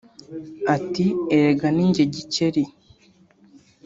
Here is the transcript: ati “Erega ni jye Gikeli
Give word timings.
ati 0.75 1.05
“Erega 1.35 1.67
ni 1.75 1.85
jye 1.93 2.03
Gikeli 2.13 2.63